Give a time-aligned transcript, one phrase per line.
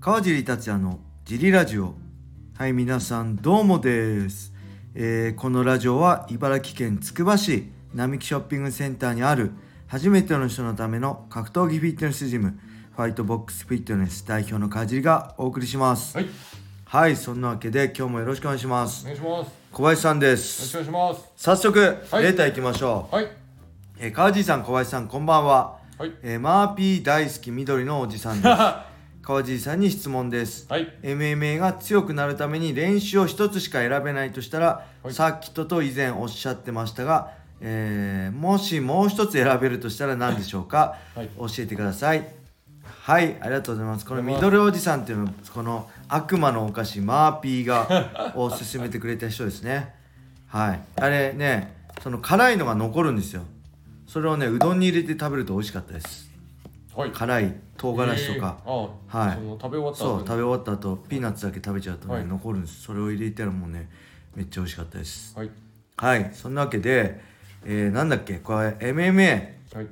[0.00, 1.94] 川尻達也のジリラジオ。
[2.56, 4.54] はい皆さんどうもです、
[4.94, 9.50] えーこのラジオは茨城県つくば市並木ショッピングセンターにある
[9.88, 12.58] 初めての人のための格闘技フィットネスジム
[12.96, 16.16] ファイトボックスフィットネス代表の川尻がお送りします。
[16.16, 16.26] はい、
[16.86, 19.02] はいそんなわけで今日もよろしくお願いします。
[19.02, 19.48] お願いします。
[19.48, 20.72] よ小林さんでろしす。
[20.72, 21.30] くお願いします。
[21.36, 21.78] 早速、
[22.10, 22.22] はい。
[22.22, 23.28] レーター行きましょう、はい、
[23.98, 28.48] えー川尻さん小林さんこんばんは、はい、えーマーピー大好き緑のおじさんです。
[28.48, 28.88] は
[29.22, 30.66] 川尻さんに質問です。
[30.78, 35.12] い、MMA が強くなるために練習を一つしか選べないとしたら、はい。
[35.12, 41.28] サーキットと以前おっしゃってましたが、えーもしもう一つ選べるとしたら何でしょうか、 はい。
[41.36, 42.26] 教えてください。
[43.02, 44.06] はいありがとうございます。
[44.06, 49.94] このミドルおじさんっていうのはこの悪魔のお菓子マーピーがおすすめてくれた人ですね。
[50.46, 50.80] はい。
[50.96, 53.42] あれねその辛いのが残るんですよ。
[54.06, 56.29] それをねうどんに入れて食べると美味しかったです
[57.00, 57.10] はい。
[57.10, 58.90] 辛い唐辛子とか、えー。
[59.08, 59.34] あはい。
[59.36, 60.42] その食べ終わったそう食べべ。
[60.42, 62.26] 終わった後ピーナッツだけ食べちゃうとね、はい。
[62.26, 62.82] 残るんです。
[62.82, 63.88] それを入れたらもうね
[64.34, 65.36] めっちゃ美味しかったです。
[65.36, 65.50] はい、
[65.96, 66.30] はい。
[66.34, 67.20] そんなわけで、
[67.64, 69.86] えー、なんだっけこれ MMA はい、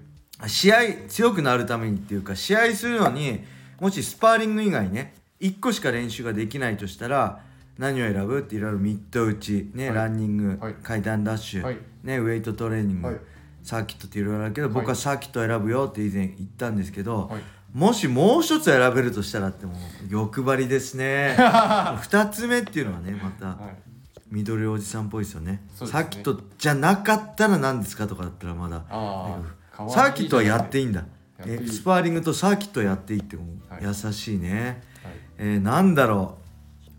[0.48, 0.76] 試合
[1.08, 3.44] 強くなるためにっていうか試合するのに
[3.80, 7.40] もしスパーリング以外ね1個しか練習ができないとしたら
[7.78, 8.40] 何を選ぶ？
[8.40, 9.96] っていろいろミット打ち、ねはい。
[9.96, 10.74] ランニング、はい。
[10.82, 11.78] 階段ダッシュ、はい。
[12.02, 13.16] ね、ウェイトトレーニング、はい
[13.62, 14.74] サーキットっていろいろあるけど、はい。
[14.74, 17.42] 僕はサーキットを選ぶよって以前言ったんですけど、はい。
[17.72, 19.76] もしもう一つ選べるとしたらってもう
[20.08, 21.36] 欲張りですね。
[22.00, 23.88] 二つ目っていうのはねまたはい。
[24.30, 25.52] 緑おじさんっぽいですよね。
[25.52, 25.62] ね。
[25.74, 28.84] サーキットじゃなかったら何ですかとかだったらまだ。
[28.88, 31.04] サーキットはやっていいんだ。
[31.46, 36.48] えスパーリングとサーキットやっていいってもうはい優しいね、はい、えー、なんだろう。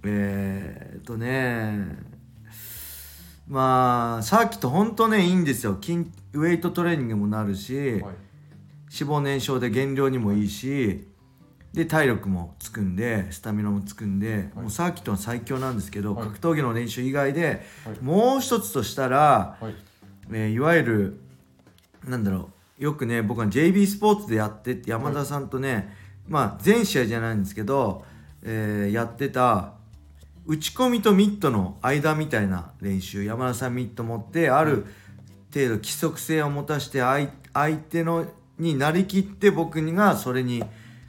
[0.05, 1.97] えー、っとね
[3.47, 5.77] まあサーキットほんとねいいんですよ。
[5.81, 8.13] 筋ウェイトトレーニングもなるし、はい、脂
[8.89, 11.07] 肪燃焼で減量にもいいし
[11.73, 16.27] で体力もつくんでスタミナもつくんで、もうサーキットは最強なんですけど、はい。
[16.27, 17.99] 格闘技の練習以外で、はい。
[18.01, 19.75] もう一つとしたら、はい、
[20.31, 21.19] えーいわゆる
[22.07, 25.95] なんだろうよくね僕は JB スポーツでやってって山田さんとね、
[26.27, 28.03] まあ全試合じゃないんですけど、
[28.41, 29.73] えーやってた
[30.47, 34.87] 打ち込みとミットの間みたいな練習山田さんミット持ってある
[35.53, 38.25] 程度規則性を持たして相相手の
[38.57, 40.63] になりきって僕にがそれに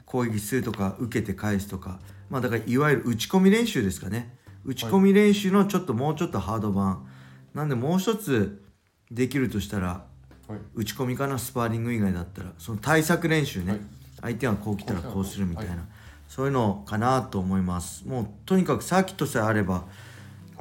[0.05, 1.99] 攻撃するとか受けて返すとか。
[2.29, 4.35] まあだからいわゆる打ち込み練習ですかね。
[4.63, 7.07] 打ち込み練習のちょっともうちょっとハード版。
[7.53, 8.63] なんでもう一つ
[9.11, 10.05] できるとしたら
[10.47, 12.51] はい、打ち込みかなスパーリング以外だったら。
[12.57, 13.81] その対策練習ね、はい。
[14.21, 15.81] 相手がこう来たらこうするみたいな、はい。
[16.27, 18.05] そういうのかなと思います。
[18.07, 19.85] もうとにかくサーキットさえあれば、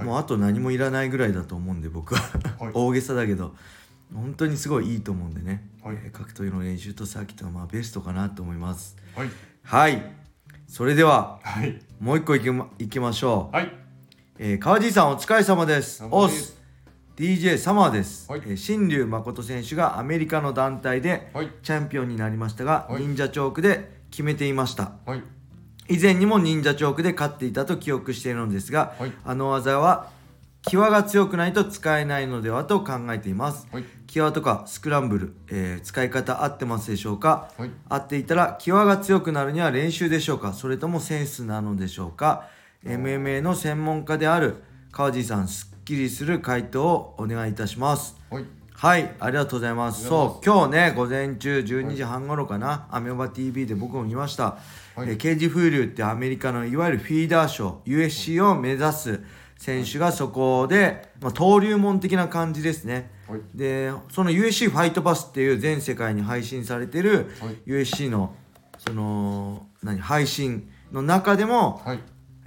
[0.01, 0.07] はい。
[0.07, 2.21] もうあと何もいらないぐらいだと思うんで僕は、
[2.59, 2.73] はい。
[2.75, 3.55] 大げさだけど。
[4.15, 5.97] 本当にすごいいいと思うんでね、はい。
[6.05, 8.97] えー格闘技の練習とサーキットがまあベストかなと思います。
[9.15, 9.29] はい、
[9.63, 10.03] はい。
[10.67, 13.73] それでははい、もう一個いきまいきましょう、はい、
[14.39, 16.05] えー川地さんお疲れ様です。
[16.11, 16.59] おす。
[17.17, 18.43] DJ サマーです、はい。
[18.45, 23.03] えー新竜誠選手がアメリカの団体ではい、チャンピオンになりましたが、はい。
[23.03, 24.93] 忍者チョークで決めていました。
[25.07, 25.23] はい、
[25.91, 29.13] 以前にも忍者チョークで勝っていたと記憶しているのですが、はい。
[29.25, 30.09] あの技は
[30.69, 33.67] 際が強くないと使えないのではと考えています。
[33.73, 37.51] はい、際とかスクランブル、えー使い方合ってますでしょうか？
[37.57, 40.53] はい、合っていたら際が強くなるには練習でしょうか？
[40.53, 42.49] それともセンスなのでしょうか
[42.85, 44.63] ？MMA の専門家である
[44.93, 48.17] 川地さんすっきりする回答をお願いいたします。
[48.31, 48.45] はい、
[48.81, 50.07] はいありがとうございます。
[50.07, 54.57] そう今日ね午前中12時半頃かな、アメオバ TV で僕も見ました、
[54.97, 55.11] はい。
[55.11, 59.21] えーケージ風流ってアメリカのいわゆるフィーダー賞 USC を目指す
[59.59, 63.11] 選手がそこで、まあ、登竜門的な感じですね。
[63.29, 67.59] はい、でその USC ファイトパスっていう全世界に配信されてるはい。
[67.67, 68.35] USC の
[68.79, 72.01] その何配信の中でも、はい、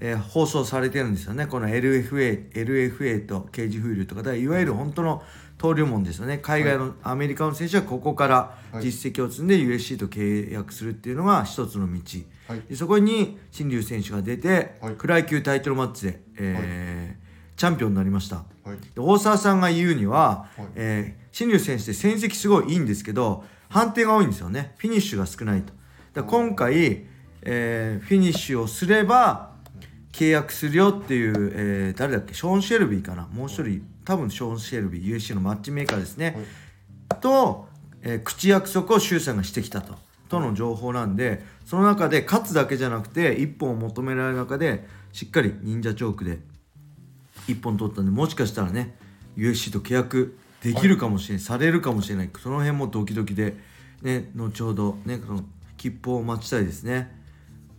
[0.05, 1.47] えー放送されてるんですよね。
[1.47, 5.23] この LFA, LFA とケージ風流とかでいわゆる本当の
[5.57, 6.39] 登竜門ですよね。
[6.39, 8.83] 海外の、アメリカの選手はここからはい。
[8.83, 11.99] 実績を積んで USC と契約するっていうのが一つの道、
[12.49, 12.61] はい。
[12.67, 14.95] でそこに新竜選手が出て、はい。
[14.97, 17.23] フライ級タイトルマッチで、えー
[17.55, 18.43] チャンピオンになりました。
[18.97, 20.67] 大沢さんが言うには、はい。
[20.75, 24.75] えー新竜選手って戦績すごいいいんですけど判定が多いんですよね。
[24.77, 25.73] フィニッシュが少ないと。
[26.13, 27.05] だ今回、
[27.43, 29.52] えーフィニッシュをすれば
[30.13, 32.33] 契約するよっていう、えー誰だっけ？
[32.33, 33.27] ショーン・シェルビーかな？
[33.33, 36.37] もう一人多分ショーン・シェルビー USC のマッチメーカーですね、
[37.19, 37.67] と、
[38.01, 39.95] えー口約束を周さんがしてきたと。
[40.29, 46.39] との情報なんでその中で勝つだけじゃなくて一本を求められる中でしっかり忍者チョークで
[47.47, 48.95] 一本取ったんでもしかしたらね
[49.37, 52.29] USC と契約できるかもしれない、されるかもしれない。
[52.41, 53.57] その辺もドキドキで
[54.01, 55.43] ね後ほどねその
[55.77, 57.22] 切符を待ちたいですね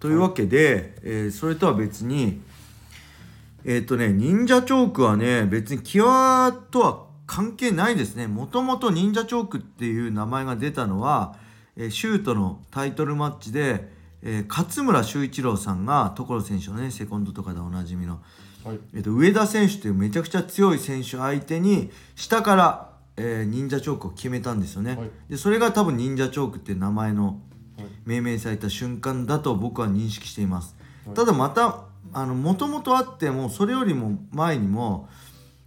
[0.05, 2.43] というわけで、えーそれとは別に
[3.65, 8.27] えっ、とね忍者チョークはね別にキワとは関係ないですね。
[8.27, 11.37] もともと忍者チョークっていう名前が出たのは、
[11.79, 13.89] えーシュートのタイトルマッチで、
[14.21, 18.21] えー勝村修一郎さんが所選手のねセコンドとかでおなじみの
[18.63, 18.79] はい。
[18.95, 25.11] えっと、上田選手というめちゃくちゃ強い選手相手に下から、えー忍者チョークを決めたんですよね、はい。
[25.31, 27.54] でそれが多分忍者チョークっていう名前のはい
[28.07, 30.77] 命名された瞬間だと僕は認識しています、
[31.07, 31.15] はい。
[31.15, 35.09] ただまたあのもともとあってもそれよりも前にも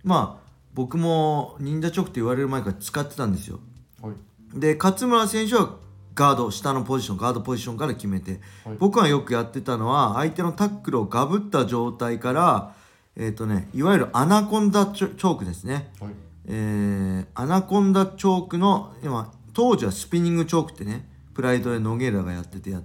[0.04, 3.60] まあ僕も忍者チョークって言われる前から使ってたんですよ。
[4.02, 4.60] はい。
[4.60, 5.76] で勝村選手は
[6.14, 8.78] ガード下のポジションガードポジションから決めて、はい。
[8.80, 12.76] 僕がよくやってたのは相手のタックルをガブった状態から
[13.16, 15.92] えっ、とねいわゆるアナコンダチョチョークですね。
[16.00, 16.12] はい。
[16.46, 21.08] えーアナコンダチョークの今当時はスピニングチョークってね
[21.38, 22.82] PRIDE でノゲイラがやっててや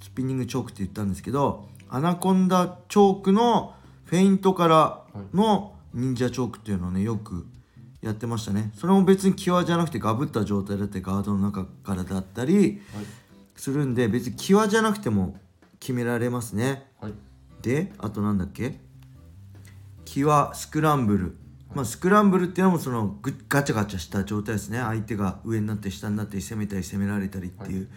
[0.00, 3.74] スピニングチョークって言ったんですけどアナコンダチョークの
[4.04, 5.02] フェイントから
[5.34, 7.44] の忍者チョークっていうのをねよく
[8.00, 8.70] やってましたね。
[8.76, 13.06] それも別に際じゃなくてガブった状態だってガードの中からだったりはい
[13.56, 15.36] するんで別に際じゃなくても
[15.80, 16.86] 決められますね。
[17.00, 17.12] はい。
[17.62, 18.78] であとなんだっけ？
[20.04, 21.36] 際スクランブル、
[21.74, 24.78] まあ、スクランブルっていうのもそのぐガチャガチャした状態ですね。
[24.78, 27.88] 相手が上になって下になって攻めたり攻められたりっていう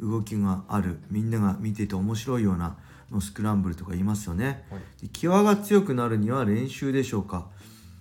[0.00, 0.98] 動きがある。
[1.10, 2.76] みんなが見てて面白いような
[3.10, 4.80] のスクランブルとか言いますよね、はい。
[5.02, 7.46] で際が強くなるには練習でしょうか。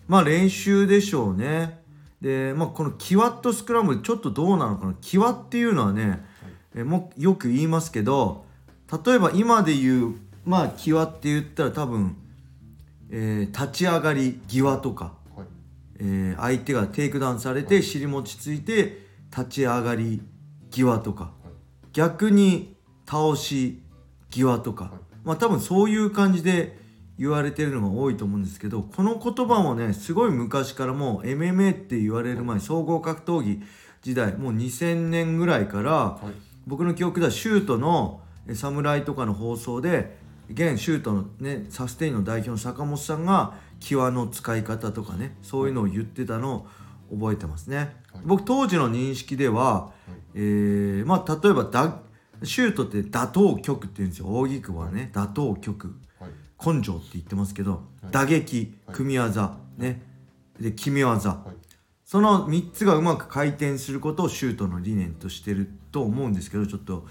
[0.07, 1.79] まあ練習でしょうね。
[2.21, 4.95] でまあこの際とスクランブルちょっとどうなのかな。
[4.99, 6.25] 際っていうのはね、
[6.75, 8.45] えもうよく言いますけど
[9.05, 12.17] 例えば今で言うまあ際って言ったら多分、
[13.11, 15.13] えー立ち上がり際とか、はい
[15.99, 19.05] えー相手がテイクダウンされて尻餅ついて
[19.35, 20.21] 立ち上がり
[20.71, 21.31] 際とか。
[21.93, 23.81] 逆に倒し
[24.29, 24.93] 際とか、はい。
[25.23, 26.77] まあ多分そういう感じで
[27.17, 33.61] 言われてるのが多いと思うんですけどこの言葉もねすごい昔からもう MMA って言われる前総合格闘技
[34.01, 36.27] 時代もう2000年ぐらいから、はい。
[36.67, 40.17] 僕の記憶ではシュートのえ侍とかの放送で
[40.51, 46.67] 現シュートのねサステインの代表の坂本さんが際の使い方とかねそういうのを言ってたの
[47.11, 47.89] を覚えてますね、はい。
[48.25, 49.91] 僕当時の認識では、
[50.35, 52.01] えーまあ例えばだ
[52.43, 54.27] シュートって打倒曲って言うんですよ。
[54.27, 55.95] 扇久保はね打倒曲。
[56.19, 56.75] はい。
[56.75, 58.07] 根性って言ってますけど、い。
[58.11, 58.95] 打撃はい。
[58.95, 60.01] 組み技、ね。
[60.59, 61.55] で決め技、はい。
[62.05, 67.05] その3つがうまく回転することをシュートの理念としてると思うんですけどちょっと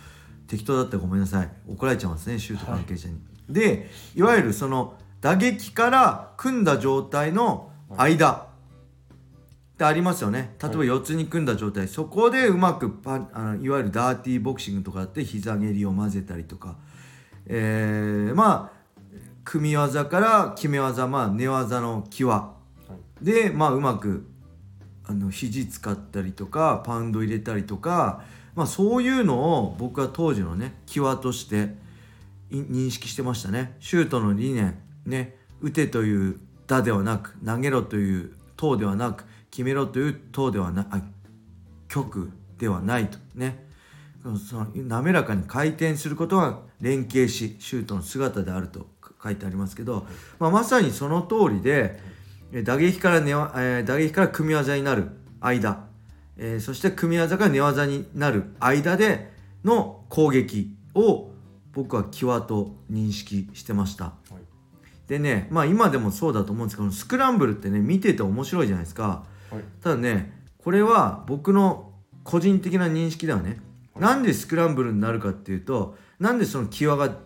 [0.47, 1.51] 適当だったらごめんなさい。
[1.69, 3.21] 怒られちゃいますねシュート関係者に。
[3.49, 10.55] でいわゆるその打撃から組んだ状態の間ってありますよね。
[10.63, 16.77] 例えば4つに組んだ状態、そこでうまくパンあのいわゆるダーティーボクシングとかだって膝蹴りを混ぜたりとか、
[17.47, 18.79] えーまあ
[19.45, 22.29] 組み技から決め技まあ寝技の際。
[22.29, 22.55] は
[23.23, 23.25] い。
[23.25, 24.29] でまあうまく
[25.07, 28.23] あの肘使ったりとかパウンド入れたりとか、
[28.55, 31.75] まあ、そういうのを僕は当時のね際として
[32.51, 33.77] い認識してましたね。
[33.81, 41.01] シュートの理念ね打てという打ではなく投げろという投ではなく決めろという投ではなあ
[41.89, 43.67] 局ではないとね
[44.23, 48.87] その滑らかに回転することが連携しシュートの姿であると
[49.23, 50.07] 書いてありますけど、
[50.39, 51.99] まあ、まさにその通りで
[52.65, 55.87] 打撃から寝、えー打撃から組み技になる間、
[56.37, 59.31] えーそして組み技か寝技になる間で
[59.65, 61.31] の攻撃を
[61.73, 64.15] 僕は際と認識してました。
[65.09, 69.25] はいでねまあ今でもそうだと思うんですけどスクランブルってね見てて面白いじゃないですか。
[69.51, 69.63] はい。
[69.83, 71.93] ただねこれは僕の
[72.25, 73.59] 個人的な認識ではね、
[73.99, 77.17] なんでスクランブルになるかっていうとなんでその際が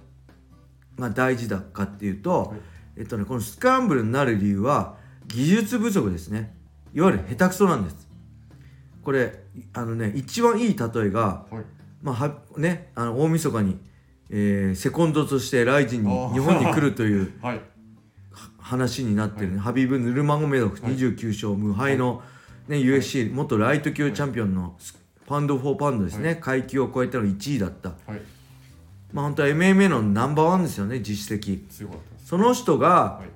[0.97, 2.59] が大事だかっていうと、はい。
[2.99, 4.95] えっとねこのスクランブルになる理由は
[5.27, 6.55] 技術不足ですね。
[6.95, 8.09] いわゆる下手くそなんです。
[9.03, 9.41] これ
[9.73, 11.65] あのね一番いい例えがはい。
[12.01, 13.77] まあはねあの大晦日に、
[14.31, 17.61] えーセコンドとしてライジンに日本に来るという はい
[18.63, 20.95] 話になってるね、ハビブ・ヌルマゴメドフはい。
[20.95, 22.23] 29勝無敗の、
[22.69, 27.91] ね USC 元ライト級チャンピオンのスパンド・フォー・パウンドですね、階級を超えたの1位だった。
[27.91, 28.23] はい。
[29.13, 31.61] まあ本当は MMA のナンバーワンですよね実績。
[32.25, 33.29] その人がはい。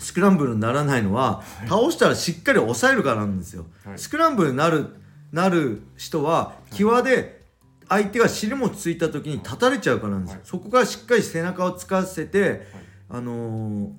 [0.00, 3.98] スクランブルにならないのは、倒したらしっかり抑えるからなんですよ、はい。
[3.98, 4.96] スクランブルになる
[5.30, 7.42] なる人は際で
[7.88, 10.48] 相手が尻餅ついた時に立たれちゃうからなんですよ、はい。
[10.48, 12.66] そこからしっかり背中をつかせて、
[13.08, 13.90] あのー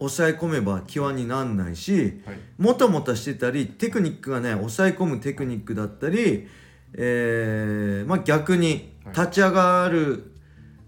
[0.00, 2.38] 抑え込めば際になんないしはい。
[2.58, 6.48] もたもたしてたりテクニックがね抑え込むテクニックだったり、
[6.94, 9.14] えーまあ、逆にはい。
[9.14, 10.32] 立ち上がる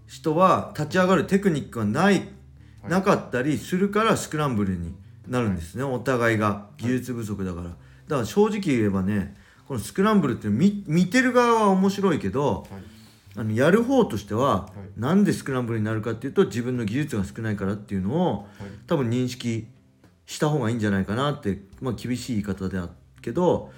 [0.07, 2.25] 人は立ち上がるテクニックがない、はい。
[2.89, 4.93] なかったりするからスクランブルに
[5.27, 6.67] なるんですね、お互いが。
[6.77, 7.77] 技術不足だから、だか
[8.21, 9.35] ら正直言えばね
[9.67, 12.83] このスクランブルって見見てる側は面白いけどはい
[13.35, 14.99] あのやる方としては、い。
[14.99, 18.45] なんでスクランブルになるかっていうと自分の技術が少ないからっていうのをはい。
[18.87, 19.67] 多分認識
[20.25, 22.89] した方がいいんじゃないかなって、まあ、厳しい言い方である
[23.21, 23.71] けど、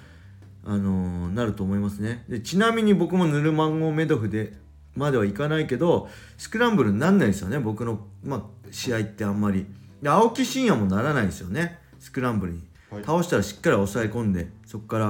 [0.64, 2.24] あのーなると思いますね。
[2.28, 4.54] でちなみに僕もヌルマンゴメドフで
[4.94, 6.08] まではいかないけど
[6.38, 7.58] スクランブルになんないですよね。
[7.58, 9.66] 僕の、まあ、試合ってあんまり。
[10.02, 11.78] で青木真也もならないですよね。
[11.98, 13.04] スクランブルに、はい。
[13.04, 15.04] 倒したらしっかり抑え込んでそこから、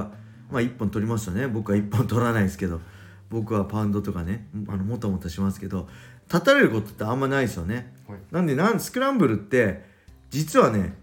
[0.51, 1.47] まあ、1本取りますよね。
[1.47, 2.79] 僕は1本取らないですけど
[3.29, 5.87] 僕はパウンドとかねあのもたもたしますけど
[6.31, 7.93] 立たれることってあんまないですよね。
[8.07, 8.19] はい。
[8.31, 9.83] なんでなんスクランブルって
[10.29, 10.93] 実はね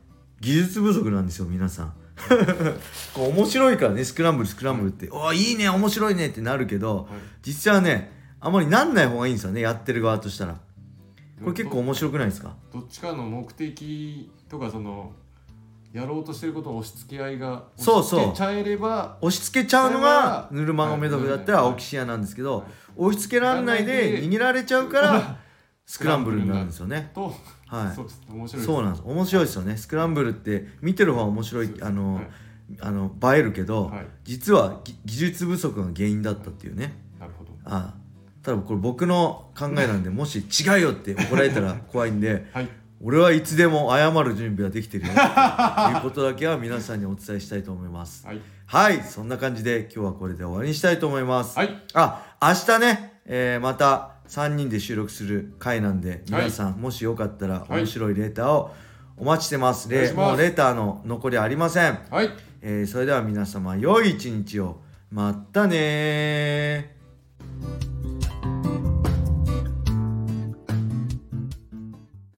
[0.40, 1.94] 技術不足なんですよ皆さん。
[3.14, 7.06] こう面白いからねスクランブルスクランブルって、おーいいね面白いねってなるけど、はい。
[7.42, 10.60] 実はねあまりなんない方がいいんですよねやってる側としたら。
[11.42, 12.54] これ結構面白くないですか？
[12.72, 15.12] どっちかの目的とかその
[15.94, 18.20] やろうとしてることの押し付け合いがそうそう。
[18.20, 25.36] 押し付けちゃえれば押し付けちゃうのがヌルマゴメドフだったらはい青木真也なんですけど、はい押し付けらんないで逃げられちゃうから
[25.84, 27.10] スクランブルになるんですよね。
[27.12, 27.34] と、
[27.66, 27.94] はい。
[27.94, 29.02] そうです面白いそうなんです。
[29.04, 29.76] 面白いですよね。
[29.76, 32.26] スクランブルって見てる方は面白いあの、はい。
[32.80, 34.06] あの映えるけど、はい。
[34.24, 36.96] 実はぎ技術不足が原因だったっていうね。
[37.18, 37.50] なるほど。
[37.64, 37.94] あ。
[38.44, 42.68] ただこれ僕の考えなんでもし違うよって怒られたら怖いんではい
[43.00, 45.12] 俺はいつでも謝る準備はできてるよ。
[45.12, 45.20] と
[45.92, 48.26] いうことだけは皆さんにお伝えしたいと思います。
[48.26, 48.40] はい。
[48.66, 51.82] はいそんな感じで今日はこれで終わりにしたいと思います、はい。
[51.92, 57.80] あ明日ね、えーまた3人で収録する回なんで皆さん、もしよかったらはい。
[57.80, 58.74] 面白いレーターを
[59.16, 60.30] お待ちしてます、レお願いします。
[60.30, 62.30] もうレーターの残りありません、はい。
[62.62, 64.80] えーそれでは皆様良い一日を。
[65.10, 67.93] またねー